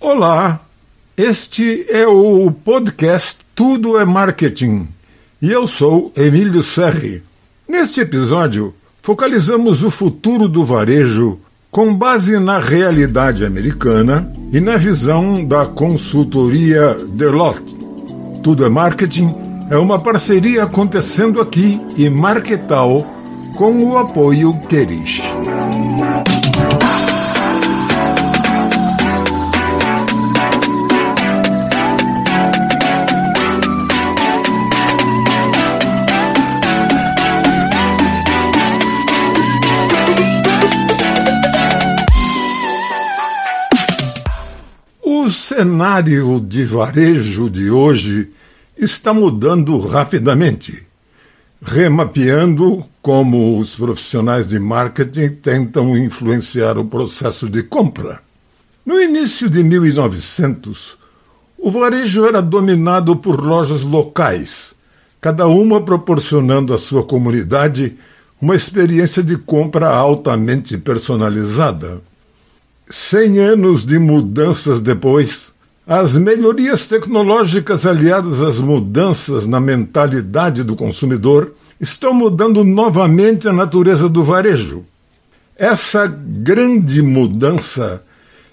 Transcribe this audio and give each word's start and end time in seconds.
Olá, 0.00 0.60
este 1.16 1.84
é 1.90 2.06
o 2.06 2.52
podcast 2.52 3.38
Tudo 3.52 3.98
é 3.98 4.04
Marketing 4.04 4.86
e 5.42 5.50
eu 5.50 5.66
sou 5.66 6.12
Emílio 6.16 6.62
Serri. 6.62 7.20
Neste 7.68 8.02
episódio, 8.02 8.72
focalizamos 9.02 9.82
o 9.82 9.90
futuro 9.90 10.48
do 10.48 10.64
varejo 10.64 11.40
com 11.68 11.92
base 11.92 12.38
na 12.38 12.60
realidade 12.60 13.44
americana 13.44 14.32
e 14.52 14.60
na 14.60 14.76
visão 14.76 15.44
da 15.44 15.66
consultoria 15.66 16.96
Deloitte. 17.08 17.76
Tudo 18.40 18.64
é 18.64 18.68
Marketing 18.68 19.34
é 19.68 19.76
uma 19.76 19.98
parceria 19.98 20.62
acontecendo 20.62 21.40
aqui 21.40 21.76
e 21.96 22.08
Marketal 22.08 23.04
com 23.56 23.84
o 23.84 23.98
apoio 23.98 24.56
Querish. 24.68 25.20
Cenário 45.58 46.38
de 46.38 46.64
varejo 46.64 47.50
de 47.50 47.68
hoje 47.68 48.30
está 48.76 49.12
mudando 49.12 49.76
rapidamente, 49.80 50.86
remapeando 51.60 52.84
como 53.02 53.58
os 53.58 53.74
profissionais 53.74 54.50
de 54.50 54.60
marketing 54.60 55.30
tentam 55.30 55.98
influenciar 55.98 56.78
o 56.78 56.84
processo 56.84 57.48
de 57.48 57.64
compra. 57.64 58.20
No 58.86 59.00
início 59.00 59.50
de 59.50 59.64
1900, 59.64 60.96
o 61.58 61.72
varejo 61.72 62.24
era 62.24 62.40
dominado 62.40 63.16
por 63.16 63.40
lojas 63.40 63.82
locais, 63.82 64.74
cada 65.20 65.48
uma 65.48 65.80
proporcionando 65.80 66.72
à 66.72 66.78
sua 66.78 67.02
comunidade 67.02 67.96
uma 68.40 68.54
experiência 68.54 69.24
de 69.24 69.36
compra 69.36 69.88
altamente 69.88 70.78
personalizada. 70.78 72.00
Cem 72.90 73.38
anos 73.38 73.84
de 73.84 73.98
mudanças 73.98 74.80
depois, 74.80 75.47
as 75.88 76.18
melhorias 76.18 76.86
tecnológicas 76.86 77.86
aliadas 77.86 78.42
às 78.42 78.60
mudanças 78.60 79.46
na 79.46 79.58
mentalidade 79.58 80.62
do 80.62 80.76
consumidor 80.76 81.54
estão 81.80 82.12
mudando 82.12 82.62
novamente 82.62 83.48
a 83.48 83.54
natureza 83.54 84.06
do 84.06 84.22
varejo. 84.22 84.84
Essa 85.56 86.06
grande 86.06 87.00
mudança 87.00 88.02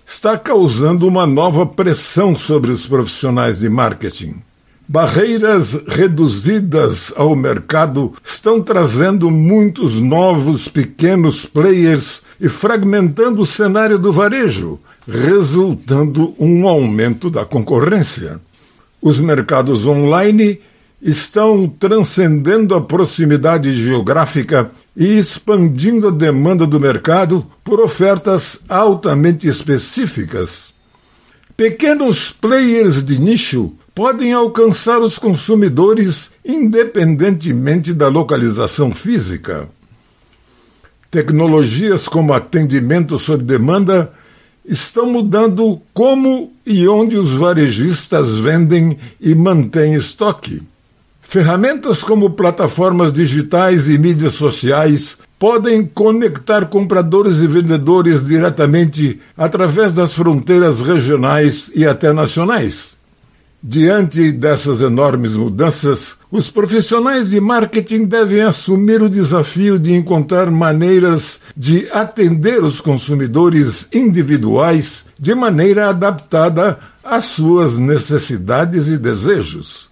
está 0.08 0.38
causando 0.38 1.06
uma 1.06 1.28
nova 1.28 1.66
pressão 1.66 2.38
sobre 2.38 2.72
os 2.72 2.88
profissionais 2.88 3.60
de 3.60 3.68
marketing. 3.68 4.42
Barreiras 4.88 5.74
reduzidas 5.90 7.12
ao 7.18 7.36
mercado 7.36 8.14
estão 8.24 8.62
trazendo 8.62 9.30
muitos 9.30 10.00
novos 10.00 10.70
pequenos 10.70 11.46
players 11.46 12.22
e 12.40 12.50
fragmentando 12.50 13.42
o 13.42 13.46
cenário 13.46 13.98
do 13.98 14.12
varejo, 14.12 14.80
resultando 15.08 16.36
um 16.40 16.68
aumento 16.68 17.30
da 17.30 17.46
concorrência. 17.46 18.40
Os 19.02 19.20
mercados 19.20 19.86
online 19.86 20.60
estão 21.02 21.68
transcendendo 21.68 22.74
a 22.74 22.82
proximidade 22.82 23.72
geográfica 23.74 24.72
e 24.96 25.18
expandindo 25.18 26.08
a 26.08 26.12
demanda 26.12 26.66
do 26.66 26.80
mercado 26.80 27.46
por 27.64 27.80
ofertas 27.80 28.60
altamente 28.68 29.48
específicas. 29.48 30.74
Pequenos 31.56 32.32
players 32.32 33.04
de 33.04 33.20
nicho 33.20 33.74
podem 33.94 34.34
alcançar 34.34 35.00
os 35.00 35.18
consumidores 35.18 36.32
independentemente 36.44 37.94
da 37.94 38.08
localização 38.08 38.94
física. 38.94 39.70
Tecnologias 41.16 42.10
como 42.10 42.34
atendimento 42.34 43.18
sob 43.18 43.42
demanda 43.42 44.12
estão 44.66 45.10
mudando 45.10 45.82
como 45.94 46.52
e 46.66 46.86
onde 46.90 47.16
os 47.16 47.32
varejistas 47.32 48.36
vendem 48.36 48.98
e 49.22 49.34
mantêm 49.34 49.94
estoque. 49.94 50.62
Ferramentas 51.22 52.04
como 52.04 52.32
plataformas 52.32 53.14
digitais 53.14 53.88
e 53.88 53.98
mídias 53.98 54.34
sociais 54.34 55.18
podem 55.40 55.86
conectar 55.86 56.66
compradores 56.66 57.40
e 57.40 57.48
vendedores 57.48 58.26
diretamente 58.26 59.22
através 59.38 59.96
das 59.96 60.14
fronteiras 60.14 60.82
regionais 60.82 61.72
e 61.74 61.86
até 61.86 62.12
nacionais. 62.12 62.95
Diante 63.68 64.32
dessas 64.32 64.80
enormes 64.82 65.34
mudanças, 65.34 66.18
os 66.30 66.52
profissionais 66.52 67.32
de 67.32 67.42
marketing 67.42 68.06
devem 68.06 68.42
assumir 68.42 69.02
o 69.02 69.10
desafio 69.10 69.80
de 69.80 69.92
encontrar 69.92 70.52
maneiras 70.52 71.40
de 71.58 71.90
atender 71.92 72.64
os 72.64 72.80
consumidores 72.80 73.88
individuais 73.92 75.08
de 75.20 75.34
maneira 75.34 75.90
adaptada 75.90 76.78
às 77.04 77.26
suas 77.26 77.76
necessidades 77.76 78.86
e 78.86 79.00
desejos. 79.00 79.90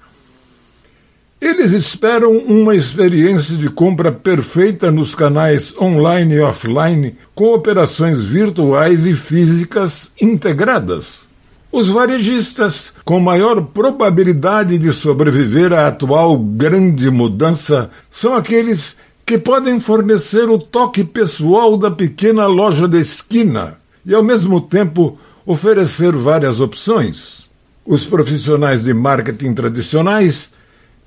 Eles 1.42 1.72
esperam 1.72 2.38
uma 2.38 2.76
experiência 2.76 3.58
de 3.58 3.70
compra 3.70 4.12
perfeita 4.12 4.92
nos 4.92 5.16
canais 5.16 5.76
online 5.82 6.36
e 6.36 6.42
offline, 6.42 7.18
com 7.34 7.52
operações 7.52 8.22
virtuais 8.22 9.08
e 9.08 9.16
físicas 9.16 10.12
integradas. 10.22 11.33
Os 11.74 11.90
varejistas 11.90 12.94
com 13.04 13.20
maior 13.20 13.60
probabilidade 13.60 14.78
de 14.78 14.94
sobreviver 14.94 15.74
à 15.74 15.88
atual 15.88 16.38
grande 16.38 17.10
mudança 17.10 17.90
são 18.12 18.36
aqueles 18.36 18.96
que 19.26 19.40
podem 19.40 19.80
fornecer 19.80 20.48
o 20.48 20.60
toque 20.60 21.04
pessoal 21.04 21.76
da 21.76 21.90
pequena 21.90 22.46
loja 22.46 22.88
da 22.88 23.00
esquina 23.00 23.80
e, 24.06 24.14
ao 24.14 24.22
mesmo 24.22 24.62
tempo, 24.62 25.18
oferecer 25.48 26.16
várias 26.16 26.60
opções. 26.60 27.50
Os 27.84 28.06
profissionais 28.06 28.84
de 28.84 28.94
marketing 28.94 29.56
tradicionais 29.56 30.52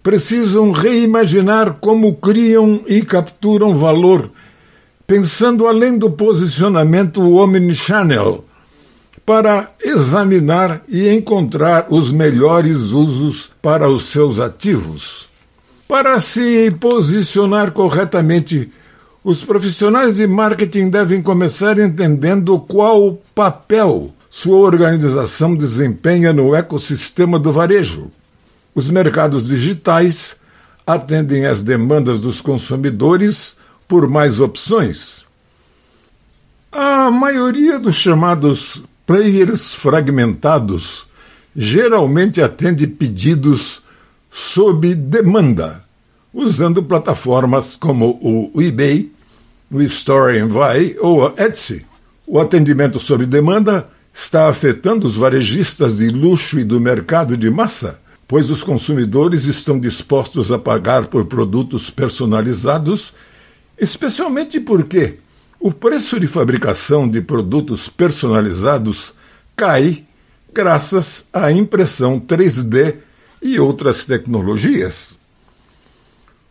precisam 0.02 0.72
reimaginar 0.72 1.74
como 1.80 2.12
criam 2.16 2.80
e 2.88 3.02
capturam 3.02 3.78
valor, 3.78 4.32
pensando 5.06 5.68
além 5.68 5.96
do 5.96 6.10
posicionamento 6.10 7.22
omnichannel 7.36 8.44
para 9.26 9.72
examinar 9.82 10.82
e 10.88 11.08
encontrar 11.08 11.88
os 11.90 12.12
melhores 12.12 12.78
usos 12.78 13.50
para 13.60 13.90
os 13.90 14.04
seus 14.04 14.38
ativos. 14.38 15.28
Para 15.88 16.20
se 16.20 16.70
posicionar 16.80 17.72
corretamente, 17.72 18.72
os 19.24 19.42
profissionais 19.42 20.14
de 20.14 20.26
marketing 20.28 20.88
devem 20.88 21.20
começar 21.20 21.76
entendendo 21.76 22.56
qual 22.60 23.20
papel 23.34 24.14
sua 24.30 24.58
organização 24.58 25.56
desempenha 25.56 26.32
no 26.32 26.54
ecossistema 26.54 27.36
do 27.36 27.50
varejo. 27.50 28.12
Os 28.76 28.88
mercados 28.88 29.48
digitais 29.48 30.36
atendem 30.86 31.46
às 31.46 31.64
demandas 31.64 32.20
dos 32.20 32.40
consumidores 32.40 33.56
por 33.88 34.08
mais 34.08 34.38
opções. 34.38 35.26
A 36.70 37.10
maioria 37.10 37.78
dos 37.80 37.96
chamados 37.96 38.84
Players 39.06 39.72
fragmentados 39.72 41.06
geralmente 41.54 42.42
atende 42.42 42.88
pedidos 42.88 43.82
sob 44.30 44.94
demanda, 44.94 45.84
usando 46.34 46.82
plataformas 46.82 47.76
como 47.76 48.18
o 48.20 48.60
eBay, 48.60 49.10
o 49.70 49.80
Store 49.82 50.36
ou 51.00 51.26
a 51.26 51.32
Etsy. 51.38 51.86
O 52.26 52.40
atendimento 52.40 52.98
sob 52.98 53.24
demanda 53.24 53.88
está 54.12 54.48
afetando 54.48 55.06
os 55.06 55.14
varejistas 55.14 55.98
de 55.98 56.08
luxo 56.08 56.58
e 56.58 56.64
do 56.64 56.80
mercado 56.80 57.36
de 57.36 57.48
massa, 57.48 58.00
pois 58.26 58.50
os 58.50 58.64
consumidores 58.64 59.44
estão 59.44 59.78
dispostos 59.78 60.50
a 60.50 60.58
pagar 60.58 61.06
por 61.06 61.26
produtos 61.26 61.90
personalizados, 61.90 63.14
especialmente 63.78 64.58
porque 64.58 65.18
o 65.58 65.72
preço 65.72 66.20
de 66.20 66.26
fabricação 66.26 67.08
de 67.08 67.20
produtos 67.20 67.88
personalizados 67.88 69.14
cai 69.56 70.04
graças 70.52 71.26
à 71.32 71.50
impressão 71.50 72.20
3D 72.20 72.96
e 73.42 73.58
outras 73.58 74.04
tecnologias. 74.04 75.18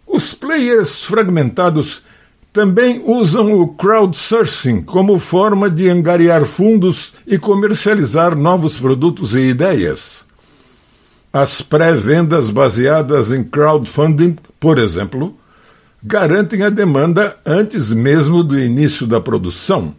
Os 0.06 0.34
players 0.34 1.04
fragmentados 1.04 2.04
também 2.54 3.02
usam 3.06 3.60
o 3.60 3.68
crowdsourcing 3.68 4.82
como 4.82 5.20
forma 5.20 5.70
de 5.70 5.90
angariar 5.90 6.46
fundos 6.46 7.14
e 7.28 7.38
comercializar 7.38 8.36
novos 8.36 8.80
produtos 8.80 9.34
e 9.34 9.40
ideias. 9.40 10.24
As 11.34 11.62
pré-vendas 11.62 12.50
baseadas 12.50 13.32
em 13.32 13.44
crowdfunding, 13.44 14.38
por 14.58 14.78
exemplo, 14.78 15.36
garantem 16.08 16.62
a 16.62 16.70
demanda 16.70 17.36
antes 17.44 17.92
mesmo 17.92 18.44
do 18.44 18.60
início 18.60 19.08
da 19.08 19.20
produção. 19.20 19.96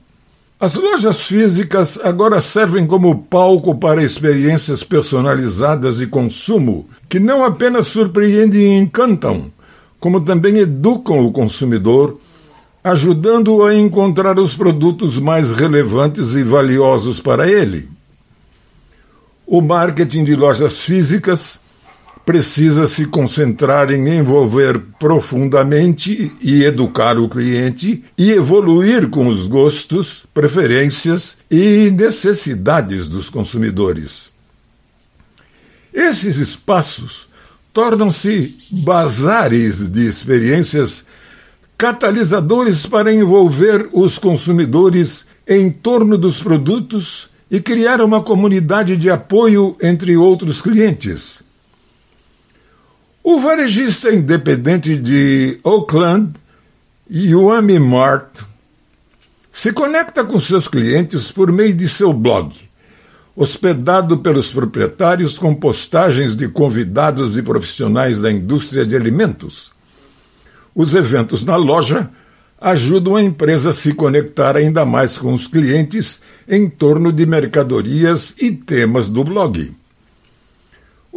As 0.59 0.77
lojas 0.77 1.27
físicas 1.27 1.99
agora 2.01 2.41
servem 2.41 2.87
como 2.87 3.25
palco 3.25 3.75
para 3.75 4.05
experiências 4.05 4.85
personalizadas 4.85 5.99
de 5.99 6.07
consumo 6.07 6.89
que 7.09 7.19
não 7.19 7.45
apenas 7.45 7.89
surpreendem 7.89 8.63
e 8.63 8.79
encantam, 8.79 9.51
como 9.99 10.21
também 10.21 10.59
educam 10.59 11.27
o 11.27 11.33
consumidor, 11.33 12.19
ajudando-o 12.85 13.65
a 13.65 13.75
encontrar 13.75 14.39
os 14.39 14.55
produtos 14.55 15.19
mais 15.19 15.51
relevantes 15.51 16.35
e 16.35 16.45
valiosos 16.45 17.19
para 17.19 17.51
ele. 17.51 17.89
O 19.45 19.61
marketing 19.61 20.23
de 20.23 20.37
lojas 20.37 20.83
físicas 20.83 21.59
precisa 22.27 22.89
se 22.89 23.07
concentrar 23.07 23.93
em 23.93 24.19
envolver 24.19 24.81
profundamente 24.99 26.33
e 26.43 26.65
educar 26.65 27.17
o 27.19 27.29
cliente 27.29 28.03
e 28.19 28.33
evoluir 28.33 29.09
com 29.09 29.29
os 29.29 29.47
gostos, 29.47 30.27
preferências 30.35 31.37
e 31.49 31.89
necessidades 31.89 33.07
dos 33.07 33.31
consumidores. 33.31 34.33
Esses 35.95 36.37
espaços 36.37 37.29
tornam-se 37.73 38.57
bazares 38.73 39.89
de 39.89 40.05
experiências 40.05 41.07
catalisadores 41.79 42.87
para 42.87 43.15
envolver 43.15 43.89
os 43.93 44.19
consumidores 44.19 45.27
em 45.47 45.71
torno 45.71 46.19
dos 46.19 46.43
produtos 46.43 47.31
e 47.49 47.61
criar 47.61 48.01
uma 48.01 48.21
comunidade 48.21 48.97
de 48.97 49.09
apoio 49.09 49.77
entre 49.81 50.17
outros 50.17 50.61
clientes. 50.61 51.46
O 53.29 53.41
varejista 53.41 54.15
independente 54.15 54.97
de 54.97 55.59
Oakland, 55.65 56.31
Yuami 57.11 57.77
Mart, 57.77 58.43
se 59.51 59.73
conecta 59.73 60.23
com 60.23 60.39
seus 60.39 60.69
clientes 60.69 61.33
por 61.33 61.51
meio 61.51 61.75
de 61.75 61.89
seu 61.89 62.13
blog, 62.13 62.55
hospedado 63.35 64.19
pelos 64.19 64.53
proprietários 64.53 65.37
com 65.37 65.53
postagens 65.53 66.37
de 66.37 66.47
convidados 66.47 67.37
e 67.37 67.43
profissionais 67.43 68.21
da 68.21 68.31
indústria 68.31 68.87
de 68.87 68.95
alimentos. 68.95 69.73
Os 70.73 70.95
eventos 70.95 71.45
na 71.45 71.57
loja 71.57 72.09
ajudam 72.61 73.17
a 73.17 73.23
empresa 73.25 73.71
a 73.71 73.75
se 73.75 73.93
conectar 73.93 74.57
ainda 74.57 74.85
mais 74.85 75.19
com 75.19 75.35
os 75.35 75.49
clientes 75.49 76.21
em 76.49 76.71
torno 76.71 77.13
de 77.13 77.27
mercadorias 77.27 78.37
e 78.39 78.53
temas 78.53 79.09
do 79.09 79.25
blog. 79.25 79.75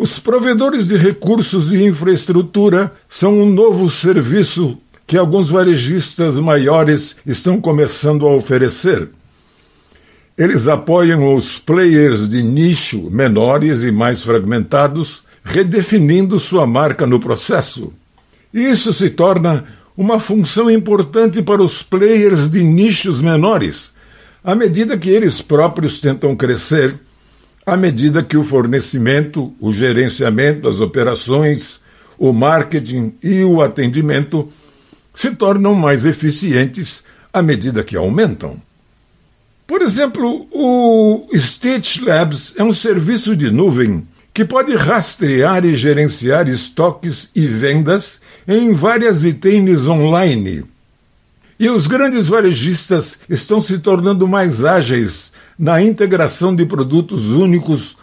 Os 0.01 0.17
provedores 0.17 0.87
de 0.87 0.95
recursos 0.95 1.73
e 1.73 1.83
infraestrutura 1.83 2.89
são 3.09 3.37
um 3.37 3.45
novo 3.45 3.91
serviço 3.91 4.77
que 5.05 5.17
alguns 5.17 5.49
varejistas 5.49 6.37
maiores 6.37 7.17
estão 7.25 7.59
começando 7.59 8.25
a 8.25 8.33
oferecer. 8.33 9.09
Eles 10.37 10.69
apoiam 10.69 11.35
os 11.35 11.59
players 11.59 12.29
de 12.29 12.41
nicho 12.41 13.09
menores 13.11 13.81
e 13.81 13.91
mais 13.91 14.23
fragmentados, 14.23 15.23
redefinindo 15.43 16.39
sua 16.39 16.65
marca 16.65 17.05
no 17.05 17.19
processo. 17.19 17.91
Isso 18.53 18.93
se 18.93 19.09
torna 19.09 19.65
uma 19.97 20.17
função 20.17 20.71
importante 20.71 21.41
para 21.41 21.61
os 21.61 21.83
players 21.83 22.49
de 22.49 22.63
nichos 22.63 23.21
menores, 23.21 23.91
à 24.41 24.55
medida 24.55 24.97
que 24.97 25.09
eles 25.09 25.41
próprios 25.41 25.99
tentam 25.99 26.37
crescer 26.37 26.95
à 27.71 27.77
medida 27.77 28.23
que 28.23 28.37
o 28.37 28.43
fornecimento, 28.43 29.53
o 29.59 29.73
gerenciamento, 29.73 30.67
as 30.67 30.79
operações, 30.79 31.79
o 32.17 32.33
marketing 32.33 33.13
e 33.23 33.43
o 33.43 33.61
atendimento 33.61 34.49
se 35.13 35.31
tornam 35.31 35.73
mais 35.73 36.05
eficientes 36.05 37.03
à 37.33 37.41
medida 37.41 37.83
que 37.83 37.95
aumentam. 37.95 38.61
Por 39.65 39.81
exemplo, 39.81 40.47
o 40.51 41.27
Stitch 41.35 42.01
Labs 42.01 42.55
é 42.57 42.63
um 42.63 42.73
serviço 42.73 43.35
de 43.35 43.51
nuvem 43.51 44.07
que 44.33 44.43
pode 44.43 44.75
rastrear 44.75 45.65
e 45.65 45.75
gerenciar 45.75 46.47
estoques 46.47 47.29
e 47.35 47.45
vendas 47.45 48.19
em 48.47 48.73
várias 48.73 49.21
vitrines 49.21 49.85
online. 49.85 50.63
E 51.59 51.69
os 51.69 51.87
grandes 51.87 52.27
varejistas 52.27 53.19
estão 53.29 53.59
se 53.59 53.79
tornando 53.79 54.27
mais 54.27 54.63
ágeis 54.63 55.33
na 55.59 55.81
integração 55.81 56.55
de 56.55 56.65
produtos 56.65 57.31
únicos 57.31 57.97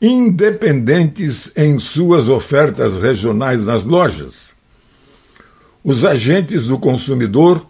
independentes 0.00 1.50
em 1.56 1.78
suas 1.78 2.28
ofertas 2.28 2.98
regionais 2.98 3.64
nas 3.64 3.86
lojas. 3.86 4.54
Os 5.82 6.04
agentes 6.04 6.66
do 6.66 6.78
consumidor 6.78 7.64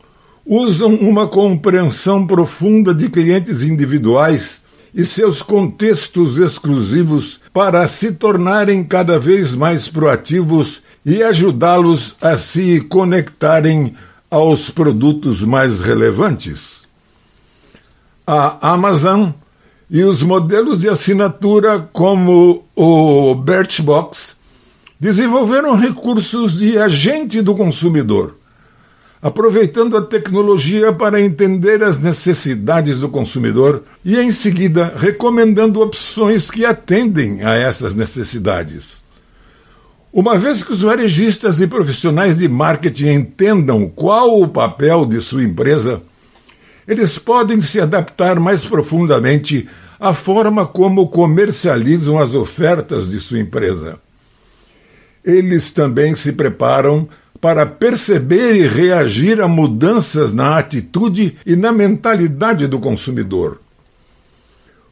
usam 0.44 0.93
uma 0.93 1.29
compreensão 1.29 2.26
profunda 2.26 2.93
de 2.93 3.08
clientes 3.08 3.62
individuais 3.62 4.61
e 4.93 5.05
seus 5.05 5.40
contextos 5.40 6.37
exclusivos 6.37 7.40
para 7.52 7.87
se 7.87 8.11
tornarem 8.11 8.82
cada 8.82 9.20
vez 9.20 9.55
mais 9.55 9.88
proativos 9.88 10.82
e 11.06 11.23
ajudá-los 11.23 12.17
a 12.20 12.37
se 12.37 12.81
conectarem 12.81 13.94
aos 14.29 14.69
produtos 14.69 15.43
mais 15.43 15.81
relevantes 15.81 16.88
a 18.29 18.73
Amazon 18.75 19.31
e 19.89 20.05
os 20.05 20.23
modelos 20.23 20.83
de 20.83 20.89
assinatura 20.91 21.89
como 21.95 22.63
o 22.77 23.35
Birchbox 23.35 24.37
desenvolveram 25.01 25.75
recursos 25.75 26.59
de 26.59 26.77
agente 26.77 27.41
do 27.41 27.55
consumidor, 27.55 28.35
aproveitando 29.23 29.97
a 29.97 30.03
tecnologia 30.03 30.93
para 30.93 31.23
entender 31.23 31.83
as 31.83 32.01
necessidades 32.01 33.01
do 33.01 33.09
consumidor 33.09 33.85
e, 34.05 34.19
em 34.19 34.31
seguida, 34.31 34.93
recomendando 34.95 35.81
opções 35.81 36.51
que 36.51 36.67
atendem 36.67 37.43
a 37.43 37.55
essas 37.55 37.95
necessidades. 37.95 39.03
Uma 40.13 40.37
vez 40.37 40.63
que 40.63 40.73
os 40.73 40.83
varejistas 40.83 41.63
e 41.63 41.67
profissionais 41.67 42.37
de 42.37 42.47
marketing 42.47 43.09
entendam 43.09 43.89
qual 43.89 44.39
o 44.39 44.49
papel 44.49 45.07
de 45.07 45.19
sua 45.23 45.43
empresa, 45.43 46.03
eles 46.88 47.19
podem 47.19 47.61
se 47.61 47.79
adaptar 47.79 48.40
mais 48.40 48.64
profundamente 48.64 49.69
à 50.00 50.14
forma 50.14 50.67
como 50.67 51.08
comercializam 51.08 52.19
as 52.19 52.35
ofertas 52.35 53.11
de 53.11 53.20
sua 53.20 53.38
empresa. 53.38 53.99
Eles 55.23 55.70
também 55.70 56.14
se 56.14 56.32
preparam 56.32 57.06
para 57.43 57.67
perceber 57.67 58.55
e 58.56 58.67
reagir 58.67 59.38
a 59.43 59.46
mudanças 59.46 60.32
na 60.32 60.58
atitude 60.58 61.37
e 61.44 61.55
na 61.55 61.70
mentalidade 61.73 62.67
do 62.67 62.79
consumidor. 62.79 63.61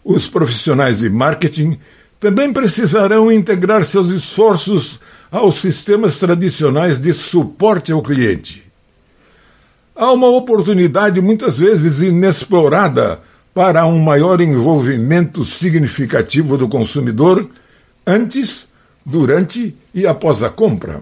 Os 0.04 0.28
profissionais 0.28 0.98
de 0.98 1.08
marketing 1.08 1.78
também 2.20 2.52
precisarão 2.52 3.32
integrar 3.32 3.84
seus 3.84 4.10
esforços 4.10 5.00
aos 5.30 5.60
sistemas 5.62 6.18
tradicionais 6.18 7.00
de 7.00 7.14
suporte 7.14 7.90
ao 7.90 8.02
cliente. 8.02 8.65
Há 9.96 10.12
uma 10.12 10.28
oportunidade 10.28 11.22
muitas 11.22 11.56
vezes 11.56 12.02
inexplorada 12.02 13.18
para 13.54 13.86
um 13.86 13.98
maior 13.98 14.42
envolvimento 14.42 15.42
significativo 15.42 16.58
do 16.58 16.68
consumidor 16.68 17.48
antes, 18.06 18.68
durante 19.06 19.74
e 19.94 20.06
após 20.06 20.42
a 20.42 20.50
compra. 20.50 21.00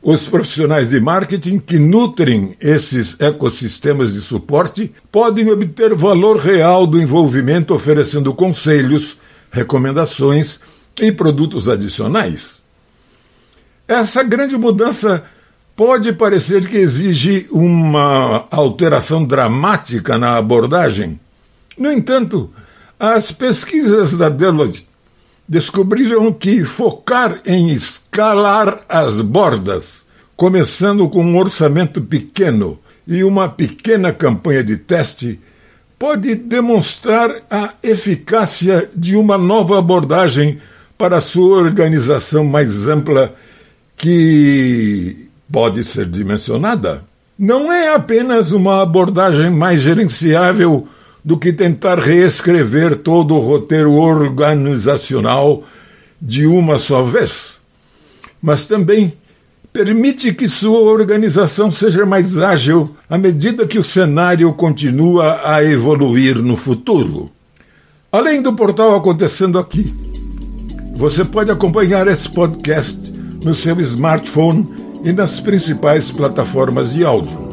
Os 0.00 0.28
profissionais 0.28 0.90
de 0.90 1.00
marketing 1.00 1.58
que 1.58 1.80
nutrem 1.80 2.54
esses 2.60 3.16
ecossistemas 3.18 4.12
de 4.12 4.20
suporte 4.20 4.92
podem 5.10 5.50
obter 5.50 5.92
valor 5.96 6.36
real 6.36 6.86
do 6.86 7.00
envolvimento 7.02 7.74
oferecendo 7.74 8.32
conselhos, 8.32 9.18
recomendações 9.50 10.60
e 11.00 11.10
produtos 11.10 11.68
adicionais. 11.68 12.62
Essa 13.88 14.22
grande 14.22 14.56
mudança 14.56 15.24
pode 15.78 16.12
parecer 16.12 16.66
que 16.66 16.76
exige 16.76 17.46
uma 17.52 18.48
alteração 18.50 19.24
dramática 19.24 20.18
na 20.18 20.36
abordagem. 20.36 21.20
No 21.78 21.92
entanto, 21.92 22.50
as 22.98 23.30
pesquisas 23.30 24.18
da 24.18 24.28
Deloitte 24.28 24.88
descobriram 25.48 26.32
que 26.32 26.64
focar 26.64 27.40
em 27.46 27.70
escalar 27.70 28.80
as 28.88 29.20
bordas, 29.20 30.04
começando 30.36 31.08
com 31.08 31.24
um 31.24 31.38
orçamento 31.38 32.02
pequeno 32.02 32.80
e 33.06 33.22
uma 33.22 33.48
pequena 33.48 34.12
campanha 34.12 34.64
de 34.64 34.78
teste, 34.78 35.38
pode 35.96 36.34
demonstrar 36.34 37.30
a 37.48 37.74
eficácia 37.84 38.90
de 38.96 39.14
uma 39.14 39.38
nova 39.38 39.78
abordagem 39.78 40.60
para 40.98 41.20
sua 41.20 41.58
organização 41.58 42.44
mais 42.44 42.88
ampla 42.88 43.32
que 43.96 45.28
pode 45.50 45.82
ser 45.84 46.06
dimensionada. 46.06 47.02
Não 47.38 47.72
é 47.72 47.94
apenas 47.94 48.52
uma 48.52 48.82
abordagem 48.82 49.50
mais 49.50 49.80
gerenciável 49.80 50.88
do 51.24 51.36
que 51.36 51.52
tentar 51.52 51.98
reescrever 51.98 52.96
todo 52.96 53.34
o 53.34 53.38
roteiro 53.38 53.92
organizacional 53.92 55.62
de 56.20 56.46
uma 56.46 56.78
só 56.78 57.02
vez, 57.02 57.60
mas 58.42 58.66
também 58.66 59.12
permite 59.72 60.32
que 60.32 60.48
sua 60.48 60.80
organização 60.80 61.70
seja 61.70 62.04
mais 62.04 62.36
ágil 62.36 62.96
à 63.08 63.16
medida 63.16 63.66
que 63.66 63.78
o 63.78 63.84
cenário 63.84 64.52
continua 64.54 65.40
a 65.44 65.62
evoluir 65.62 66.36
no 66.38 66.56
futuro. 66.56 67.30
Além 68.10 68.42
do 68.42 68.54
portal 68.54 68.96
Acontecendo 68.96 69.58
Aqui, 69.58 69.92
você 70.96 71.24
pode 71.24 71.50
acompanhar 71.50 72.08
esse 72.08 72.28
podcast 72.28 72.98
no 73.44 73.54
seu 73.54 73.78
smartphone 73.80 74.66
e 75.04 75.12
nas 75.12 75.40
principais 75.40 76.10
plataformas 76.10 76.92
de 76.92 77.04
áudio. 77.04 77.48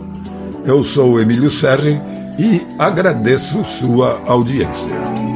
Eu 0.66 0.82
sou 0.84 1.20
Emílio 1.22 1.50
Serri 1.50 2.00
e 2.40 2.66
agradeço 2.78 3.64
sua 3.64 4.22
audiência. 4.26 5.35